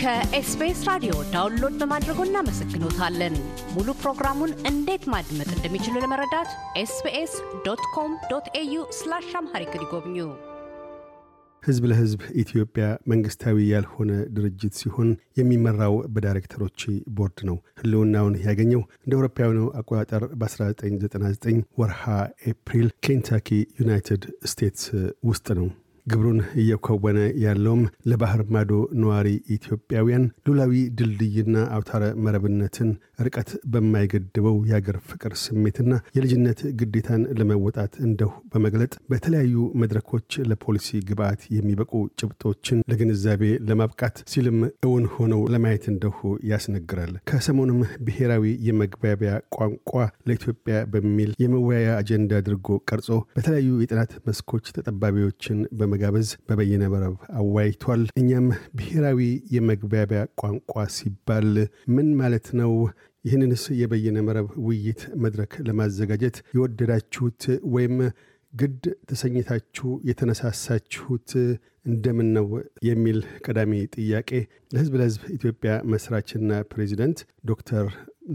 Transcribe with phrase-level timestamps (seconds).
[0.00, 3.34] ከ SBS ራዲዮ download በማድረጎ እናመሰግኖታለን።
[3.74, 6.50] ሙሉ ፕሮግራሙን እንዴት ማድመጥ እንደሚችሉ ለመረዳት
[6.82, 7.32] SBS
[7.66, 10.16] dot com dot au slash Amharic ይጎብኙ።
[11.62, 15.10] ህዝብ ለህዝብ ኢትዮጵያ መንግስታዊ ያልሆነ ድርጅት ሲሆን
[15.40, 16.80] የሚመራው በዳይሬክተሮች
[17.18, 22.02] ቦርድ ነው። ህልውናውን ያገኘው እንደ አውሮፓውያኑ አቆጣጠር በ1999 ወርሃ
[22.52, 24.86] ኤፕሪል ኬንታኪ ዩናይትድ ስቴትስ
[25.24, 25.68] ውስጥ ነው።
[26.10, 32.90] ግብሩን እየከወነ ያለውም ለባህር ማዶ ነዋሪ ኢትዮጵያውያን ሉላዊ ድልድይና አውታረ መረብነትን
[33.26, 40.18] ርቀት በማይገድበው የአገር ፍቅር ስሜትና የልጅነት ግዴታን ለመወጣት እንደሁ በመግለጥ በተለያዩ መድረኮች
[40.50, 46.18] ለፖሊሲ ግብዓት የሚበቁ ጭብጦችን ለግንዛቤ ለማብቃት ሲልም እውን ሆነው ለማየት እንደሁ
[46.50, 49.92] ያስነግራል። ከሰሞኑም ብሔራዊ የመግባቢያ ቋንቋ
[50.28, 50.58] ለኢትዮጵያ
[50.92, 55.58] በሚል የመወያያ አጀንዳ አድርጎ ቀርጾ በተለያዩ የጥናት መስኮች ተጠባቢዎችን
[56.00, 58.46] በመጋበዝ በበይነ መረብ አዋይቷል። እኛም
[58.78, 59.18] ብሔራዊ
[59.54, 61.48] የመግባቢያ ቋንቋ ሲባል
[61.94, 62.72] ምን ማለት ነው?
[63.24, 67.42] ይህንንስ የበይነ መረብ ውይይት መድረክ ለማዘጋጀት የወደዳችሁት
[67.74, 67.96] ወይም
[68.52, 71.30] ግድ ተሰኝታችሁ የተነሳሳችሁት
[71.90, 72.46] እንደምን ነው
[72.86, 74.30] የሚል ቀዳሚ ጥያቄ
[74.72, 77.20] ለህዝብ ለህዝብ ኢትዮጵያ መስራችና ፕሬዚደንት
[77.50, 77.86] ዶክተር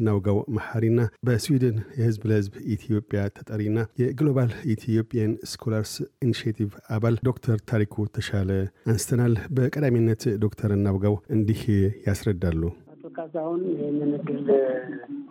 [0.04, 8.06] ናውጋው መሐሪና በስዊድን የህዝብ ለህዝብ ኢትዮጵያ ተጠሪና የ Global Ethiopian Scholars Initiative አባል ዶክተር ታሪኩ
[8.16, 8.50] ተሻለ
[8.88, 11.62] አንስተናል። በቀዳሚነት ዶክተር ናውጋው እንዲህ
[12.08, 12.62] ያስረዳሉ።
[12.94, 14.48] አቶ ካሳሁን ይህንን እድል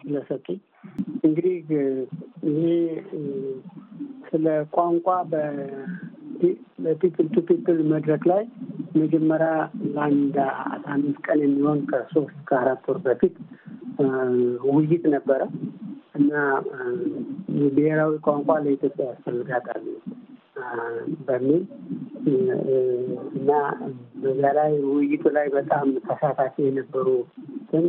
[0.00, 0.60] ስለሰጡኝ
[1.24, 1.56] እንግዲህ
[2.48, 2.62] ይሄ
[4.28, 5.06] ስለ ቋንቋ
[6.84, 8.42] በ People to People መድረክ ላይ
[9.00, 9.50] መጀመሪያ
[9.94, 10.36] ለአንድ
[10.94, 13.34] አምስት ቀን የሚሆን ከሶስት ከአራት ወር በፊት
[14.68, 15.42] ውይይት ነበረ
[16.14, 16.32] እና
[17.74, 19.84] ብሔራዊ ቋንቋ ለኢትዮጵያ ያስፈልጋታል
[21.26, 21.62] በሚል
[23.36, 23.50] እና
[24.22, 27.86] በዚያ ላይ ውይይቱ ላይ በጣም ተሳታፊ የነበሩትን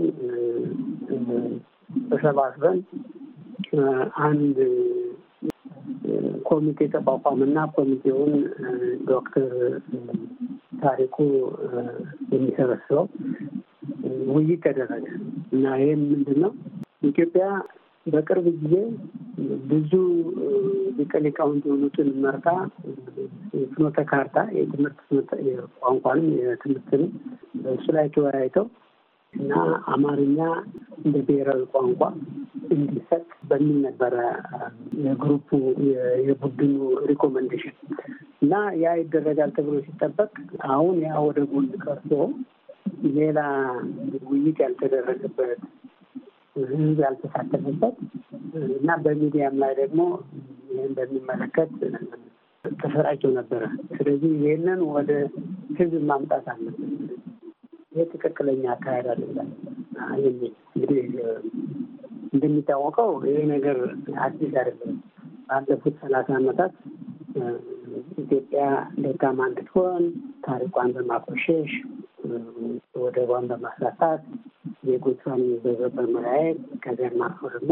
[2.10, 2.80] ተሰባስበን
[4.26, 4.58] አንድ
[6.44, 8.34] ኮሚቴ ተቋቋምና ኮሚቴውን
[9.06, 9.52] ዶክተር
[10.82, 11.16] ታሪኩ
[12.34, 13.06] የሚሰበስበው
[14.30, 15.06] ውይይት ተደረገ
[15.56, 16.54] እና ይህም ምንድን ነው
[17.10, 17.46] ኢትዮጵያ
[18.06, 18.76] በቅርብ ጊዜ
[19.70, 19.92] ብዙ
[20.98, 22.48] ሊቀ ሊቃውንት የሆኑትን መርጣ
[23.72, 25.00] ፍኖተ ካርታ የትምህርት
[25.82, 27.12] ቋንቋንም የትምህርትንም
[27.74, 28.66] እሱ ላይ ተወያይተው
[29.34, 29.54] እና
[29.94, 30.40] አማርኛ
[31.00, 32.02] እንደ ብሔራዊ ቋንቋ
[32.76, 34.16] እንዲሰጥ በሚል ነበረ
[35.06, 35.50] የ group ኡ
[36.28, 36.76] የቡድኑ
[37.12, 37.76] recommendation
[38.42, 38.54] እና
[38.84, 40.32] ያ ይደረጋል ተብሎ ሲጠበቅ
[40.74, 42.12] አሁን ያ ወደ ጎን ቀርቶ
[43.18, 43.40] ሌላ
[44.28, 45.62] ውይይት ያልተደረገበት
[46.66, 47.96] ህዝብ ያልተሳተፈበት
[48.78, 50.02] እና በሚዲያም ላይ ደግሞ
[50.70, 51.72] ይህን በሚመለከት
[52.66, 53.64] ተሰራጭቶ ነበረ።
[53.98, 55.12] ስለዚህ ይህንን ወደ
[55.80, 56.94] ህዝብ ማምጣት አለብን።
[57.92, 59.50] ይህ ትክክለኛ አካሄድ አይደለም
[60.20, 61.04] የሚል እንግዲህ
[62.34, 63.78] እንደሚታወቀው ይህ ነገር
[64.24, 64.96] አዲስ አይደለም።
[65.50, 66.74] ባለፉት ሰላሳ ዓመታት
[68.24, 68.64] ኢትዮጵያ
[69.04, 70.04] ደካማ እንድትሆን
[70.48, 71.72] ታሪኳን በማቆሸሽ
[72.96, 74.22] ወደቧን በማሳጣት
[74.86, 75.42] ዜጎቿን
[75.96, 77.72] በመለያየት ከዚያም አልፎ ደግሞ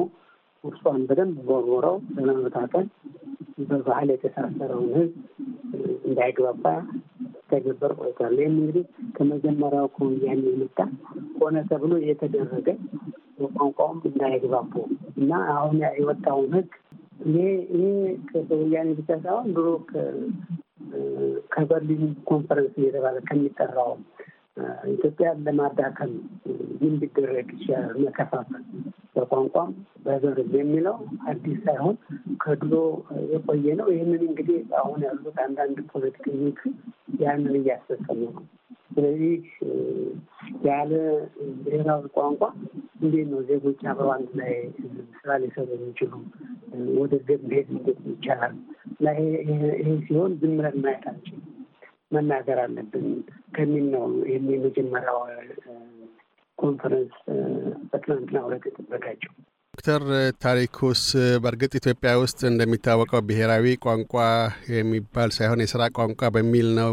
[0.63, 2.85] ውስጧን በደንብ ቦርቦረው በመመታተን
[3.69, 5.15] በባህል የተሳሰረውን ህዝብ
[6.07, 6.65] እንዳይግባባ
[7.49, 8.85] ተገበር ቆይቷል። ይህም እንግዲህ
[9.17, 10.77] ከመጀመሪያው ከወያኔ የመጣ
[11.39, 12.67] ሆነ ተብሎ የተደረገ
[13.37, 14.73] በቋንቋውም እንዳይግባቡ
[15.17, 16.71] እና አሁን የወጣውን ህግ
[17.29, 17.83] ይሄ
[18.47, 19.67] በወያኔ ብቻ ሳይሆን ድሮ
[21.53, 23.91] ከበርሊን ኮንፈረንስ እየተባለ ከሚጠራው
[24.91, 26.11] ኢትዮጵያን ለማዳከም
[27.53, 28.63] ይችላል መከፋፈል
[29.15, 29.71] በቋንቋም
[30.05, 30.95] በዘርም የሚለው
[31.27, 31.95] አዲስ ሳይሆን
[32.43, 32.73] ከድሮ
[33.31, 36.59] የቆየ ነው። ይህንን እንግዲህ አሁን ያሉት አንዳንድ ፖለቲከኞቹ
[37.21, 38.43] ያንን እያስፈጸሙ ነው።
[38.95, 39.33] ስለዚህ
[40.65, 40.91] ያለ
[41.63, 42.41] ብሔራዊ ቋንቋ
[43.01, 44.53] እንዴት ነው ዜጎች አብረው አንድ ላይ
[45.15, 46.11] ስራ ሊሰሩ የሚችሉ?
[46.99, 48.53] ወደ ገብ መሄድ እንዴት ይቻላል?
[48.93, 51.41] እና ይሄ ሲሆን ዝም ብለን ማየት አንችልም፣
[52.13, 53.07] መናገር አለብን
[53.55, 55.19] ከሚል ነው ይህን የመጀመሪያው
[56.57, 57.15] ኮንፈረንስ
[57.91, 59.33] በትናንትናው ዕለት የተዘጋጀው።
[59.73, 60.03] ዶክተር
[60.43, 61.01] ታሪኩስ
[61.43, 64.13] በእርግጥ ኢትዮጵያ ውስጥ እንደሚታወቀው ብሔራዊ ቋንቋ
[64.73, 66.89] የሚባል ሳይሆን የስራ ቋንቋ በሚል ነው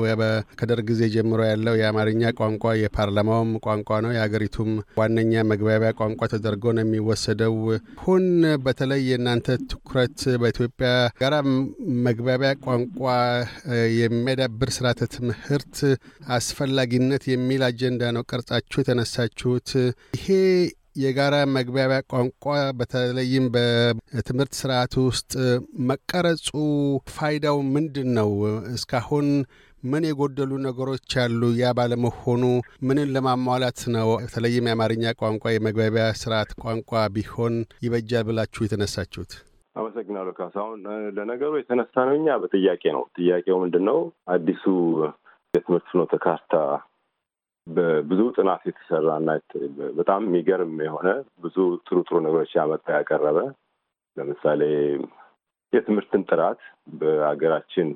[0.61, 6.85] ከደርግ ጊዜ ጀምሮ ያለው የአማርኛ ቋንቋ የፓርላማውም ቋንቋ ነው። የሀገሪቱም ዋነኛ መግባቢያ ቋንቋ ተደርጎ ነው
[6.85, 7.55] የሚወሰደው።
[8.05, 8.25] ሁን
[8.65, 10.91] በተለይ የእናንተ ትኩረት በኢትዮጵያ
[11.21, 11.35] ጋራ
[12.09, 12.99] መግባቢያ ቋንቋ
[14.01, 15.77] የሚያዳብር ስርዓተ ትምህርት
[16.37, 19.71] አስፈላጊነት የሚል አጀንዳ ነው ቀርጻችሁ የተነሳችሁት።
[20.19, 20.29] ይሄ
[20.97, 22.45] የጋራ መግባቢያ ቋንቋ
[22.79, 25.33] በተለይም በትምህርት ስርዓት ውስጥ
[25.91, 26.49] መቀረጹ
[27.13, 28.31] ፋይዳው ምንድን ነው?
[28.75, 29.29] እስካሁን
[29.83, 31.43] ምን የጎደሉ ነገሮች አሉ?
[31.61, 32.43] ያ ባለመሆኑ
[32.89, 34.09] ምንን ለማሟላት ነው?
[34.23, 37.55] በተለይም የአማርኛ ቋንቋ የመግባቢያ ስርዓት ቋንቋ ቢሆን
[37.87, 39.33] ይበጃል ብላችሁ የተነሳችሁት?
[39.77, 40.81] አመሰግናለሁ ካሳሁን።
[41.17, 43.99] ለነገሩ የተነሳ ነው እኛ በጥያቄ ነው። ጥያቄው ምንድን ነው?
[44.35, 44.65] አዲሱ
[45.55, 46.55] የትምህርት ፍኖተ ካርታ
[47.67, 49.31] በብዙ ጥናት የተሰራና
[49.99, 51.09] በጣም የሚገርም የሆነ
[51.43, 53.39] ብዙ ጥሩ ጥሩ ነገሮች ያመጣ ያቀረበ
[54.17, 54.63] ለምሳሌ
[55.73, 56.61] የትምህርትን ጥራት
[57.01, 57.89] በሀገራችን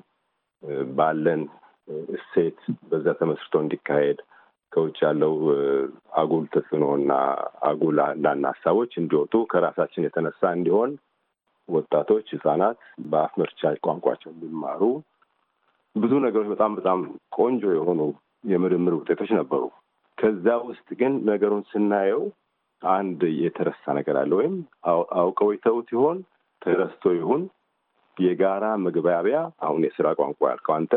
[0.96, 1.40] ባለን
[2.14, 2.58] እሴት
[2.90, 4.18] በዛ ተመስርቶ እንዲካሄድ
[4.72, 5.34] ከውጭ ያለው
[6.20, 7.12] አጉል ተጽዕኖ እና
[7.68, 10.92] አጉል አንዳንድ ሀሳቦች እንዲወጡ ከራሳችን የተነሳ እንዲሆን
[11.68, 12.78] ወጣቶች፣ ህጻናት
[13.10, 14.80] በአፍ መፍቻ ቋንቋቸው እንዲማሩ
[15.96, 17.00] ብዙ ነገሮች በጣም በጣም
[17.36, 18.00] ቆንጆ የሆኑ
[18.44, 19.62] የምርምር ውጤቶች ነበሩ።
[20.18, 22.22] ከዛ ውስጥ ግን ነገሩን ስናየው
[22.82, 24.54] አንድ የተረሳ ነገር አለ። ወይም
[25.18, 26.18] አውቀው ይተውት ይሆን
[26.62, 27.42] ተረስቶ ይሁን
[28.16, 30.92] የጋራ መግባቢያ አሁን የስራ ቋንቋ ያልከው አንተ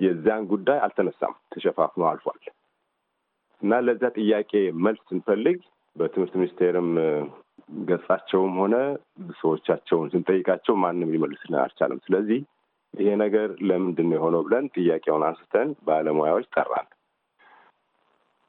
[0.00, 2.40] የዚያን ጉዳይ አልተነሳም፣ ተሸፋፍኖ አልፏል።
[3.62, 4.52] እና ለዛ ጥያቄ
[4.84, 5.58] መልስ ስንፈልግ
[5.96, 6.88] በትምህርት ሚኒስቴርም
[7.88, 8.74] ገጻቸውም ሆነ
[9.38, 12.40] ሰዎቻቸውን ስንጠይቃቸው ማንም ሊመልስልን አልቻለም። ስለዚህ
[12.94, 16.88] ይሄ ነገር ለምንድን ነው የሆነው ብለን ጥያቄውን አንስተን ባለሙያዎች ጠራን።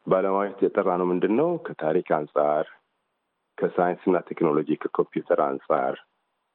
[0.07, 2.65] ባለሙያዎች የጠራ ነው ምንድን ነው ከታሪክ አንጻር፣
[3.57, 5.95] ከሳይንስና ቴክኖሎጂ፣ ከኮምፒውተር አንጻር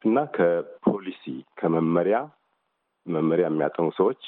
[0.04, 1.24] እና ከፖሊሲ
[1.58, 2.18] ከመመሪያ
[3.06, 4.22] መመሪያ የሚያጠኑ ሰዎች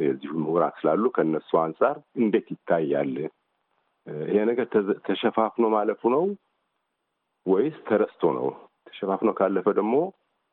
[0.00, 3.14] የዚሁ ምሁራን ስላሉ ከእነሱ አንጻር እንዴት ይታያል?
[4.26, 4.66] ይሄ ነገር
[5.06, 6.24] ተሸፋፍኖ ማለፉ ነው
[7.46, 8.48] ወይስ ተረስቶ ነው?
[8.88, 9.94] ተሸፋፍኖ ካለፈ ደግሞ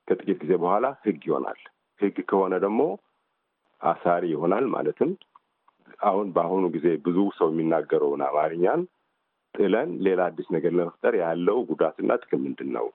[0.08, 1.60] ከጥቂት ጊዜ በኋላ ህግ ይሆናል።
[2.00, 2.82] ህግ ከሆነ ደግሞ
[3.82, 5.12] አሳሪ ይሆናል። ማለትም
[6.02, 8.82] አሁን በአሁኑ ጊዜ ብዙ ሰው የሚናገረውን አማርኛን
[9.56, 12.88] ጥለን ሌላ አዲስ ነገር ለመፍጠር ያለው ጉዳትና ጥቅም ምንድን ነው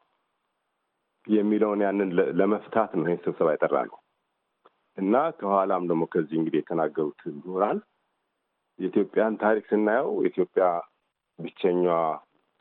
[1.26, 2.10] የሚለውን ያንን
[2.40, 3.98] ለመፍታት ነው ይህን ስብሰባ የጠራ ነው
[4.98, 7.78] እና ከኋላም ደግሞ ከዚህ እንግዲህ የተናገሩት ምሁራን
[8.78, 10.66] የኢትዮጵያን ታሪክ ስናየው ኢትዮጵያ
[11.38, 11.96] ብቸኛዋ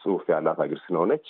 [0.02, 1.28] ጽሑፍ ያላት ሀገር ስለሆነች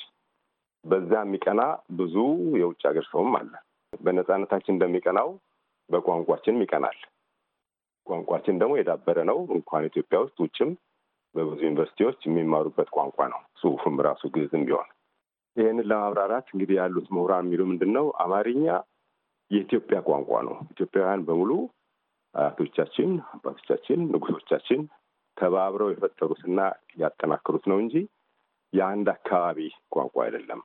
[0.86, 1.62] በዛ የሚቀና
[1.92, 2.16] ብዙ
[2.62, 3.52] የውጭ ሀገር ሰውም አለ።
[4.00, 5.30] በነጻነታችን እንደሚቀናው
[5.90, 6.98] በቋንቋችንም ይቀናል።
[8.08, 10.72] ቋንቋችን ደግሞ የዳበረ ነው። እንኳን ኢትዮጵያ ውስጥ ውጭም
[11.36, 14.88] በብዙ ዩኒቨርሲቲዎች የሚማሩበት ቋንቋ ነው። ጽሑፍም ራሱ ግዕዝም ቢሆን
[15.58, 18.66] ይህንን ለማብራራት እንግዲህ ያሉት ምሁራን የሚሉ ምንድን ነው አማርኛ
[19.52, 21.52] የኢትዮጵያ ቋንቋ ነው። ኢትዮጵያውያን በሙሉ
[22.36, 24.82] አያቶቻችን፣ አባቶቻችን፣ ንጉሶቻችን
[25.38, 26.60] ተባብረው የፈጠሩትና
[26.98, 27.96] ያጠናክሩት ነው እንጂ
[28.74, 29.60] የአንድ አካባቢ
[29.90, 30.60] ቋንቋ አይደለም።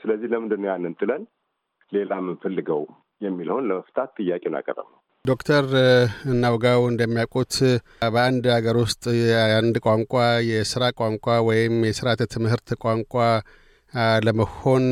[0.00, 1.22] ስለዚህ ለምንድን ነው ያንን ጥለን
[1.92, 2.82] ሌላ የምንፈልገው
[3.20, 4.42] የሚለውን ለመፍታት ጥያቄ
[4.80, 4.88] ነው
[5.24, 5.64] ዶክተር
[6.32, 7.54] እናውጋው እንደሚያውቁት
[8.14, 10.12] በአንድ ሀገር ውስጥ የአንድ ቋንቋ
[10.48, 13.14] የስራ ቋንቋ ወይም የስርዓተ ትምህርት ቋንቋ
[14.26, 14.84] ለመሆን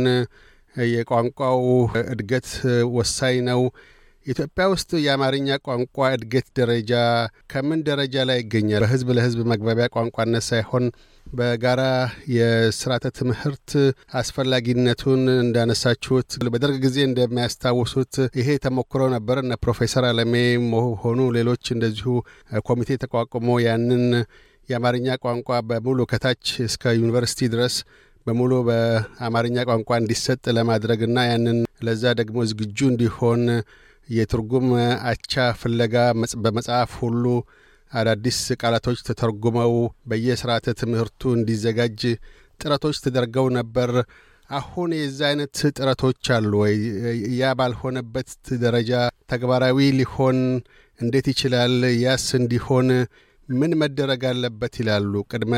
[0.92, 1.60] የቋንቋው
[2.12, 2.48] እድገት
[2.96, 3.60] ወሳኝ ነው።
[4.26, 6.92] ኢትዮጵያ ውስጥ የአማርኛ ቋንቋ እድገት ደረጃ
[7.52, 8.82] ከምን ደረጃ ላይ ይገኛል?
[8.84, 10.84] በህዝብ ለህዝብ መግባቢያ ቋንቋነት ሳይሆን
[11.26, 11.82] በጋራ
[12.34, 13.70] የስርዓተ ትምህርት
[14.20, 20.34] አስፈላጊነቱን እንዳነሳችሁት በደርግ ጊዜ እንደሚያስታውሱት ይሄ ተሞክሮ ነበር። እነ ፕሮፌሰር አለሜ
[21.02, 22.08] ሆኑ ሌሎች እንደዚሁ
[22.68, 24.04] ኮሚቴ ተቋቁሞ ያንን
[24.68, 27.74] የአማርኛ ቋንቋ በሙሉ ከታች እስከ ዩኒቨርሲቲ ድረስ
[28.26, 33.42] በሙሉ በአማርኛ ቋንቋ እንዲሰጥ ለማድረግና ያንን ለዛ ደግሞ ዝግጁ እንዲሆን
[34.08, 34.68] የትርጉም
[35.10, 35.94] አቻ ፍለጋ
[36.44, 37.24] በመጽሐፍ ሁሉ
[37.92, 39.72] አዳዲስ ቃላቶች ተተርጉመው
[40.08, 42.00] በየስርዓተ ትምህርቱ እንዲዘጋጅ
[42.60, 43.90] ጥረቶች ተደርገው ነበር።
[44.50, 46.74] አሁን የዛ አይነት ጥረቶች አሉ ወይ?
[47.38, 48.30] ያ ባልሆነበት
[48.64, 48.90] ደረጃ
[49.32, 50.38] ተግባራዊ ሊሆን
[51.00, 51.74] እንዴት ይችላል?
[52.04, 52.88] ያስ እንዲሆን
[53.48, 55.22] ምን መደረግ አለበት ይላሉ?
[55.32, 55.54] ቅድመ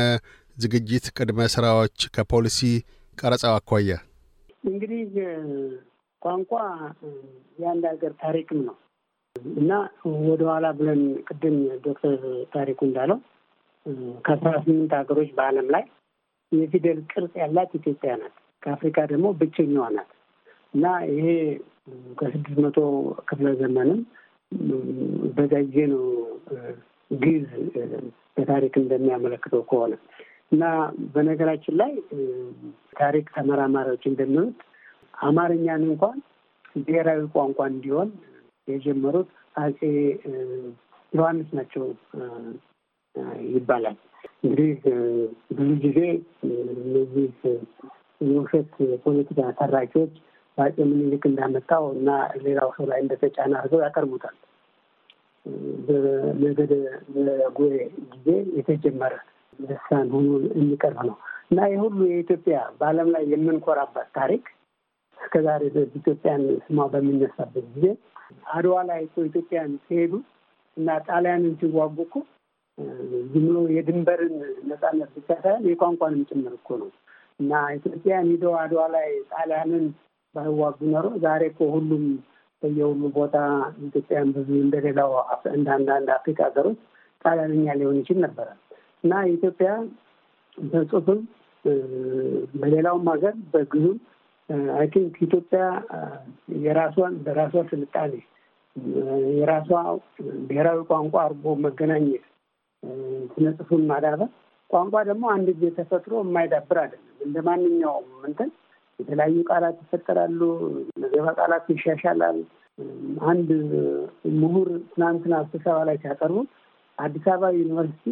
[0.57, 2.59] ዝግጅት፣ ቅድመ ስራዎች ከፖሊሲ
[3.17, 3.91] ቀረጻው አኳያ
[4.63, 5.01] እንግዲህ
[6.21, 6.51] ቋንቋ
[7.61, 8.75] የአንድ ሀገር ታሪክም ነው
[9.55, 9.71] እና
[10.25, 12.15] ወደኋላ ብለን ቅድም ዶክተር
[12.53, 13.17] ታሪኩ እንዳለው
[14.25, 15.83] ከአስራ ስምንት ሀገሮች በዓለም ላይ
[16.51, 20.11] የፊደል ቅርጽ ያላት ኢትዮጵያ ናት። ከአፍሪካ ደግሞ ብቸኛዋ ናት
[20.73, 21.27] እና ይሄ
[22.19, 22.77] ከስድስት መቶ
[23.29, 23.99] ክፍለ ዘመንም
[25.35, 26.03] በዛ ጊዜ ነው
[27.11, 27.45] ግዕዝ
[28.37, 29.93] በታሪክ እንደሚያመለክተው ከሆነ
[30.51, 30.63] እና
[31.13, 31.91] በነገራችን ላይ
[32.99, 34.59] ታሪክ ተመራማሪዎች እንደሚሉት
[35.27, 36.17] አማርኛን እንኳን
[36.79, 38.09] ብሔራዊ ቋንቋ እንዲሆን
[38.67, 39.79] የጀመሩት አጼ
[41.13, 41.83] ዮሐንስ ናቸው
[43.51, 43.97] ይባላል።
[44.43, 44.71] እንግዲህ
[45.57, 45.99] ብዙ ጊዜ
[46.79, 47.29] እነዚህ
[48.21, 48.71] የውሸት
[49.03, 50.13] ፖለቲካ ተራኪዎች
[50.57, 52.09] በአጼ ምኒልክ እንዳመጣው እና
[52.45, 54.35] ሌላው ሰው ላይ እንደተጫነ አድርገው ያቀርቡታል።
[55.87, 56.73] በነገደ
[57.15, 57.75] በጎዬ
[58.13, 59.13] ጊዜ የተጀመረ
[59.59, 61.17] ልሳን ሆኖ የሚቀርብ ነው
[61.51, 64.45] እና ይህ ሁሉ የኢትዮጵያ በዓለም ላይ የምንኮራባት ታሪክ
[65.19, 67.85] እስከዛሬ ድረስ ኢትዮጵያን ስሟ በሚነሳበት ጊዜ
[68.53, 70.13] አድዋ ላይ እኮ ኢትዮጵያን ሲሄዱ
[70.77, 72.15] እና ጣሊያንን ሲዋጉ እኮ
[73.31, 74.33] ዝም ብሎ የድንበርን
[74.69, 76.89] ነጻነት ብቻ ሳይሆን የቋንቋንም ጭምር እኮ ነው።
[77.39, 79.85] እና ኢትዮጵያን ሂደው አድዋ ላይ ጣሊያንን
[80.35, 82.03] ባይዋጉ ኖሮ ዛሬ እኮ ሁሉም
[82.61, 83.35] በየሁሉ ቦታ
[83.87, 85.11] ኢትዮጵያን ብዙ እንደሌላው
[85.53, 86.79] እንደ አንዳንድ አፍሪካ ሀገሮች
[87.25, 88.47] ጣሊያንኛ ሊሆን ይችል ነበረ።
[89.03, 89.71] እና ኢትዮጵያ
[90.57, 91.19] በጽሁፍም
[92.61, 93.97] በሌላውም ሀገር በግዙም
[94.75, 95.61] I think ኢትዮጵያ
[96.65, 98.13] የራሷን በራሷ ስልጣኔ
[99.37, 99.69] የራሷ
[100.47, 102.25] ብሔራዊ ቋንቋ አድርጎ መገናኘት
[103.33, 104.29] ስነ ጽሁፉን ማዳበር
[104.69, 108.49] ቋንቋ ደግሞ አንድ ጊዜ ተፈጥሮ የማይዳብር አይደለም። እንደ ማንኛውም እንትን
[108.99, 110.41] የተለያዩ ቃላት ይፈጠራሉ።
[111.03, 112.39] ነገባ ቃላት ይሻሻላል።
[113.27, 113.49] አንድ
[114.39, 116.37] ምሁር ትናንትና ስብሰባ ላይ ሲያቀርቡ
[116.97, 118.05] አዲስ አበባ ዩኒቨርሲቲ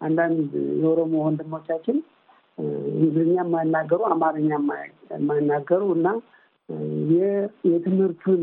[0.00, 0.50] አንዳንድ
[0.82, 1.96] የኦሮሞ ወንድሞቻችን
[2.98, 4.50] እንግሊዝኛ የማይናገሩ አማርኛ
[5.12, 6.08] የማይናገሩ እና
[7.66, 8.42] የትምህርቱን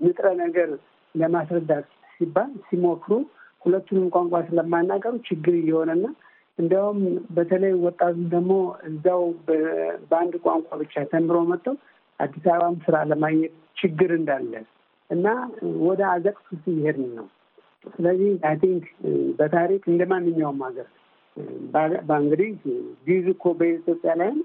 [0.00, 0.70] ንጥረ ነገር
[1.14, 3.12] ለማስረዳት ሲባል ሲሞክሩ
[3.64, 6.06] ሁለቱንም ቋንቋ ስለማይናገሩ ችግር እየሆነና
[6.58, 6.98] እንዲያውም
[7.36, 8.52] በተለይ ወጣቱ ደግሞ
[8.88, 9.22] እዛው
[10.10, 11.76] በአንድ ቋንቋ ብቻ ተምሮ መጥተው
[12.20, 14.52] አዲስ አበባም ስራ ለማግኘት ችግር እንዳለ
[15.10, 15.26] እና
[15.86, 17.26] ወደ አዘቅት ውስጥ እየሄድን ነው።
[17.94, 18.84] ስለዚህ I think
[19.38, 20.86] በታሪክ እንደ ማንኛውም ሀገር
[22.08, 22.50] በእንግዲህ
[23.06, 24.38] ግዕዝ እኮ በኢትዮጵያ ላይም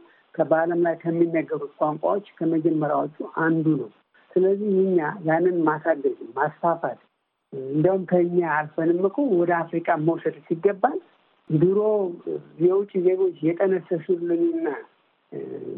[0.50, 3.89] በዓለም ላይ ከሚነገሩት ቋንቋዎች ከመጀመሪያዎቹ አንዱ ነው።
[4.31, 7.00] ስለዚህ እኛ ያንን ማሳደግ ማስፋፋት
[7.53, 10.98] እንዲያውም ከኛ አልፈንም እኮ ወደ አፍሪካ መውሰድ ሲገባል
[11.50, 11.79] ድሮ
[12.63, 14.67] የውጭ ዜጎች የጠነሰሱልንና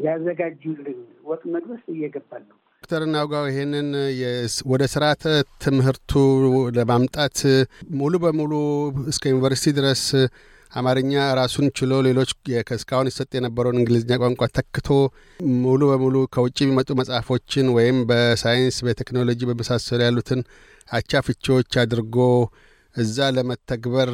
[0.06, 3.88] ያዘጋጁልን ወጥመድ ውስጥ እየገባን ነው። ዶክተር እናውጋው ይሄንን
[4.70, 5.24] ወደ ስርዓተ
[5.64, 6.12] ትምህርቱ
[6.76, 7.38] ለማምጣት
[7.98, 8.52] ሙሉ በሙሉ
[9.12, 10.02] እስከ ዩኒቨርሲቲ ድረስ
[10.72, 12.30] አማርኛ ራሱን ችሎ ሌሎች
[12.76, 14.88] እስካሁን ይሰጥ የነበረውን እንግሊዝኛ ቋንቋ ተክቶ
[15.64, 20.40] ሙሉ በሙሉ ከውጭ የሚመጡ መጽሐፎችን ወይም በሳይንስ በቴክኖሎጂ በመሳሰሉ ያሉትን
[20.90, 22.16] አቻ ፍቺዎች አድርጎ
[22.94, 24.10] እዛ ለመተግበር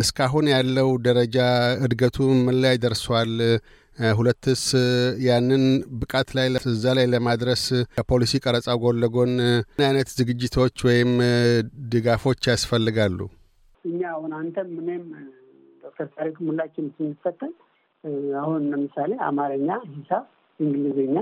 [0.00, 1.38] እስካሁን ያለው ደረጃ
[1.86, 3.32] እድገቱ ምን ላይ ደርሷል?
[4.16, 4.62] ሁለትስ
[5.26, 5.62] ያንን
[6.00, 7.62] ብቃት ላይ እዛ ላይ ለማድረስ
[7.96, 9.32] ከፖሊሲ ቀረጻው ጎን ለጎን
[9.70, 11.12] ምን አይነት ዝግጅቶች ወይም
[11.92, 13.18] ድጋፎች ያስፈልጋሉ?
[13.84, 15.04] እኛ አሁን አንተም እኔም
[15.86, 17.52] ዶክተር ታሪኩ ሁላችን ስንፈተን
[18.40, 20.24] አሁን ለምሳሌ አማርኛ፣ ሂሳብ፣
[20.60, 21.16] እንግሊዝኛ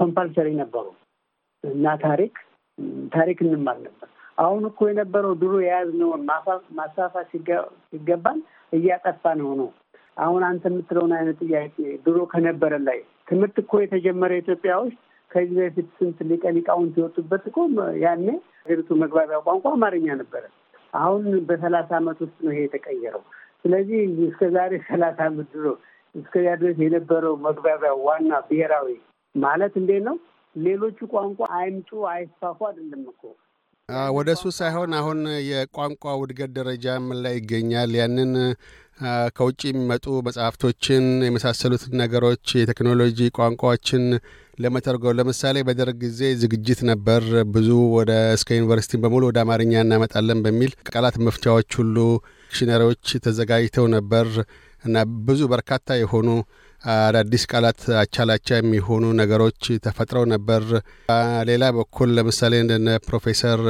[0.00, 0.86] compulsory ነበሩ
[1.64, 2.34] እና ታሪክ
[3.12, 6.22] ታሪክ እንማር ነበር። አሁን እኮ የነበረው ድሮ የያዝነውን
[6.78, 7.26] ማስፋፋት
[7.90, 8.38] ሲገባን
[8.72, 9.68] እያጠፋን ነው ነው
[10.16, 11.74] አሁን አንተ የምትለውን አይነት ጥያቄ
[12.06, 12.98] ድሮ ከነበረ ላይ
[13.28, 14.98] ትምህርት እኮ የተጀመረ ኢትዮጵያ ውስጥ
[15.30, 17.58] ከዚህ በፊት ስንት ሊቀ ሊቃውንት የወጡበት እኮ
[18.04, 18.26] ያኔ
[18.62, 20.44] ሀገሪቱ መግባቢያ ቋንቋ አማርኛ ነበረ።
[20.92, 23.22] አሁን በሰላሳ ዓመት ውስጥ ነው ይሄ የተቀየረው።
[23.64, 25.66] ስለዚህ እስከ ዛሬ ሰላሳ ዓመት ድሮ
[26.14, 28.88] እስከዚያ ድረስ የነበረው መግባቢያ ዋና ብሔራዊ
[29.34, 30.16] ማለት እንዴት ነው?
[30.56, 33.22] ሌሎቹ ቋንቋ አይምጡ አይስፋፉ አይደለም እኮ
[34.16, 37.90] ወደ እሱ ሳይሆን አሁን የቋንቋ ውድገት ደረጃ ምን ላይ ይገኛል?
[38.00, 38.32] ያንን
[39.36, 44.02] ከውጭ የሚመጡ መጽሐፍቶችን የመሳሰሉትን ነገሮች የቴክኖሎጂ ቋንቋዎችን
[44.58, 47.22] ለመተርጎም ለምሳሌ በደርግ ጊዜ ዝግጅት ነበር።
[47.54, 51.96] ብዙ ወደ እስከ ዩኒቨርሲቲ በሙሉ ወደ አማርኛ እናመጣለን በሚል ቃላት መፍቻዎች ሁሉ
[52.42, 54.28] ዲክሽነሪዎች ተዘጋጅተው ነበር
[54.84, 56.28] እና ብዙ በርካታ የሆኑ
[56.82, 60.62] አዳዲስ ቃላት አቻላቻ የሚሆኑ ነገሮች ተፈጥረው ነበር።
[61.50, 63.60] ሌላ በኩል ለምሳሌ እንደነ ፕሮፌሰር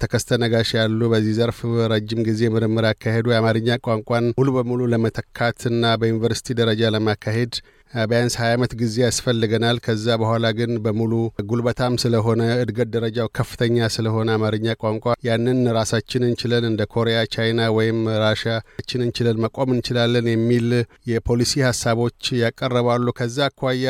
[0.00, 1.58] ተከስተ ነጋሽ ያሉ በዚህ ዘርፍ
[1.92, 7.54] ረጅም ጊዜ ምርምር ያካሄዱ የአማርኛ ቋንቋን ሙሉ በሙሉ ለመተካትና በዩኒቨርሲቲ ደረጃ ለማካሄድ
[8.02, 11.12] ቢያንስ ሀያ ዓመት ጊዜ ያስፈልገናል። ከዛ በኋላ ግን በሙሉ
[11.48, 18.00] ጉልበታም ስለሆነ እድገት ደረጃው ከፍተኛ ስለሆነ አማርኛ ቋንቋ ያንን ራሳችንን ችለን እንደ ኮሪያ፣ ቻይና ወይም
[18.24, 20.68] ራሽያችንን ችለን መቆም እንችላለን የሚል
[21.12, 23.88] የፖሊሲ ሀሳቦች ያቀረባሉ። ከዛ አኳያ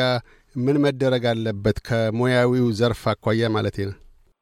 [0.55, 1.77] ምን መደረግ አለበት?
[1.87, 3.95] ከሙያዊው ዘርፍ አኳያ ማለት ነው።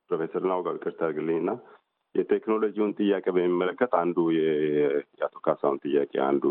[0.09, 1.51] ፕሮፌሰር ናውጋው ይቅርታ አድርግልኝና
[2.15, 6.45] የቴክኖሎጂውን ጥያቄ በሚመለከት አንዱ የአቶ ካሳሁን ጥያቄ አንዱ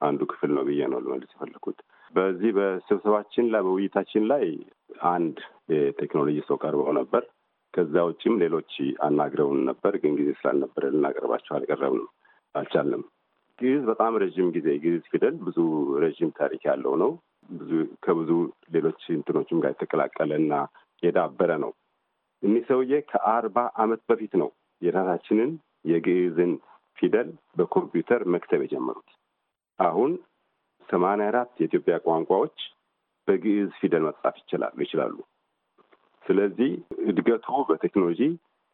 [0.00, 1.78] አንዱ ክፍል ነው ብዬ ነው ልመልስ የፈለኩት።
[2.14, 4.44] በዚህ በስብሰባችን ላይ በውይይታችን ላይ
[5.12, 5.36] አንድ
[5.74, 7.22] የቴክኖሎጂ ሰው ቀርበው ነበር።
[7.74, 8.72] ከዛ ውጭም ሌሎች
[9.06, 12.08] አናግረውን ነበር፣ ግን ጊዜ ስላልነበረ ልናቀርባቸው አልቀረብንም
[12.54, 13.02] አልቻልንም።
[13.58, 15.58] ግዕዝ በጣም ረዥም ጊዜ ግዕዝ ፊደል ብዙ
[16.04, 17.10] ረዥም ታሪክ ያለው ነው።
[17.50, 17.70] ብዙ
[18.04, 18.30] ከብዙ
[18.72, 20.54] ሌሎች እንትኖችም ጋር የተቀላቀለ እና
[21.02, 21.72] የዳበረ ነው።
[22.44, 24.48] እኒህ ሰውዬ ከአርባ ዓመት በፊት ነው
[24.82, 25.50] የራሳችንን
[25.90, 26.52] የግዕዝን
[26.98, 29.08] ፊደል በኮምፒውተር መክተብ የጀመሩት።
[29.78, 30.12] አሁን
[30.88, 32.56] ሰማንያ አራት የኢትዮጵያ ቋንቋዎች
[33.28, 35.16] በግዕዝ ፊደል መጻፍ ይችላሉ ይችላሉ።
[36.26, 36.70] ስለዚህ
[37.10, 38.20] እድገቱ በቴክኖሎጂ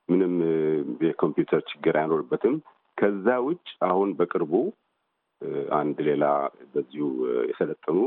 [0.08, 0.34] ምንም
[1.06, 2.54] የኮምፒውተር ችግር አይኖርበትም።
[2.98, 4.52] ከዛ ውጭ አሁን በቅርቡ
[5.76, 6.24] አንድ ሌላ
[6.72, 7.04] በዚሁ
[7.50, 7.98] የሰለጠኑ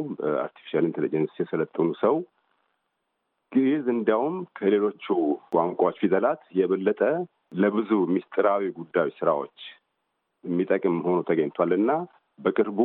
[0.43, 2.15] artificial intelligence የሰለጠኑ ሰው
[3.53, 5.05] ግዕዝ እንዲያውም ከሌሎቹ
[5.53, 7.01] ቋንቋዎች ፊደላት የበለጠ
[7.62, 9.57] ለብዙ ምስጢራዊ ጉዳዮች ስራዎች
[10.43, 11.91] የሚጠቅም ሆኖ ተገኝቷል እና
[12.39, 12.79] በቅርቡ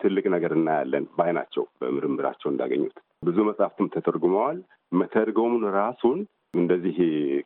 [0.00, 4.58] ትልቅ ነገር እናያለን በአይናቸው በምርምራቸው እንዳገኙት ብዙ መጽሐፍትም ተተርጉመዋል።
[4.92, 6.18] መተርጎሙን ራሱን
[6.54, 6.96] እንደዚህ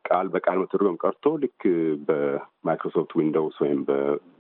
[0.09, 1.63] ቃል በቃል መተርጎም ቀርቶ ልክ
[2.09, 3.81] በ Microsoft Windows ወይም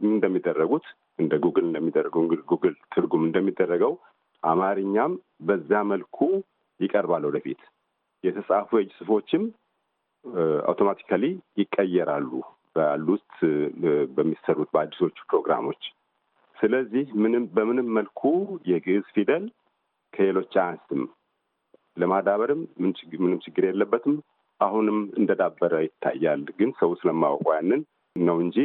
[0.09, 0.87] እንደሚደረጉት
[1.19, 3.95] እንደ ጉግል እንደሚደረገው ጉግል ትርጉም እንደሚደረገው
[4.43, 5.13] አማርኛም
[5.49, 6.19] በዛ መልኩ
[6.81, 7.61] ይቀርባል ወደፊት
[8.25, 9.45] የተጻፉ የእጅ ጽሁፎችም
[10.69, 11.25] automatically
[11.61, 12.31] ይቀየራሉ
[12.77, 13.31] ባሉት
[14.17, 15.83] በሚሰሩት በአዲሶቹ ፕሮግራሞች።
[16.57, 18.21] ስለዚህ ምንም በምንም መልኩ
[18.71, 19.45] የግዕዝ ፊደል
[20.13, 21.03] ከሌሎች አያንስም።
[21.97, 22.61] ለማዳበርም
[23.21, 24.15] ምንም ችግር የለበትም።
[24.61, 27.81] አሁንም እንደዳበረ ይታያል። ግን ሰው ስለማወቁ ያንን
[28.17, 28.57] ነው እንጂ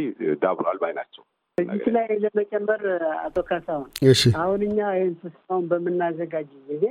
[0.41, 1.23] ዳብሯል ባይ ናቸው።
[1.57, 2.81] እዚህ ላይ ለመጨመር
[3.23, 3.87] አቶ ካሳሁን
[4.41, 6.83] አሁን እኛ ይህን ስብሰባውን በምናዘጋጅ ጊዜ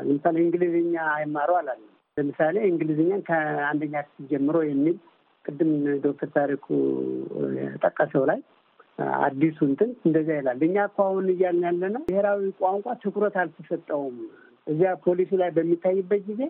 [0.00, 4.96] ለምሳሌ እንግሊዝኛ አይማሩ አላለም። ለምሳሌ እንግሊዝኛን ከአንደኛ ክፍል ጀምሮ የሚል
[5.44, 5.70] ቅድም
[6.04, 6.66] ዶክተር ታሪኩ
[7.56, 8.38] የጠቀሰው ላይ
[9.22, 14.18] አዲሱ እንትን እንደዚያ ይላል። እኛ እኮ አሁን እያልን ያለ ነው ብሔራዊ ቋንቋ ትኩረት አልተሰጠውም።
[14.66, 16.42] እዚያ ፖሊሲ ላይ በሚታይበት ጊዜ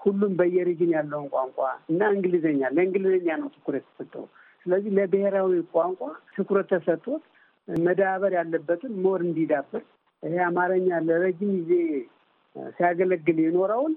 [0.00, 1.58] ሁሉም በየሪጅን ያለውን ቋንቋ
[1.92, 4.24] እና እንግሊዝኛ ለእንግሊዝኛ ነው ትኩረት የተሰጠው።
[4.66, 6.00] ስለዚህ ለብሔራዊ ቋንቋ
[6.36, 7.22] ትኩረት ተሰጥቶት
[7.68, 9.82] መዳበር ያለበትን more እንዲዳብር
[10.22, 11.72] ይሄ አማርኛ ለረጅም ጊዜ
[12.74, 13.94] ሲያገለግል የኖረውን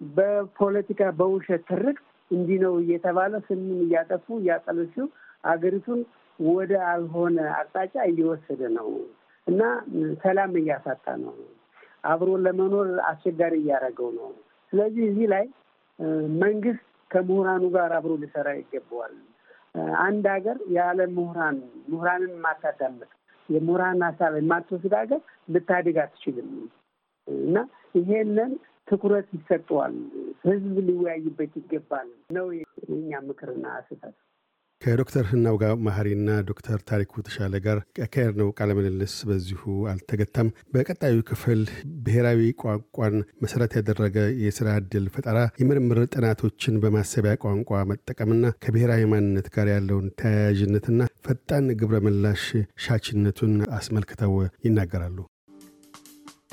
[0.00, 1.98] በፖለቲካ በውሸት ትርክ
[2.30, 4.94] እንዲህ ነው እየተባለ ስምን እያጠፉ እያጠለሹ
[5.44, 6.00] አገሪቱን
[6.38, 8.88] ወደ አልሆነ አቅጣጫ እየወሰደ ነው
[9.46, 9.60] እና
[10.22, 11.36] ሰላም እያሳጣ ነው።
[12.04, 14.28] አብሮ ለመኖር አስቸጋሪ እያደረገው ነው።
[14.72, 15.44] ስለዚህ እዚህ ላይ
[16.42, 19.14] መንግስት ከምሁራኑ ጋር አብሮ ሊሰራ ይገባዋል።
[20.02, 21.56] አንድ ሀገር ያለ ምሁራን
[21.90, 23.10] ምሁራንን የማታዳምጥ
[23.48, 25.20] የምሁራን ሀሳብ የማትወስድ ሀገር
[25.54, 26.48] ልታድግ አትችልም
[27.26, 27.56] እና
[27.94, 28.52] ይሄንን
[28.88, 29.96] ትኩረት ይሰጠዋል።
[30.44, 34.16] ህዝብ ሊወያይበት ይገባል ነው የኛ ምክርና ስህተት።
[34.82, 41.60] ከዶክተር ህናው ጋር መሀሪና ዶክተር ታሪኩ ተሻለ ጋር ያካሄድነው ቃለ ምልልስ በዚሁ አልተገታም። በቀጣዩ ክፍል
[42.06, 49.70] ብሔራዊ ቋንቋን መሰረት ያደረገ የስራ ዕድል ፈጠራ፣ የምርምር ጥናቶችን በማሰቢያ ቋንቋ መጠቀምና ከብሔራዊ ማንነት ጋር
[49.74, 52.44] ያለውን ተያያዥነትና ፈጣን ግብረ ምላሽ
[52.86, 54.34] ሻችነቱን አስመልክተው
[54.66, 55.18] ይናገራሉ።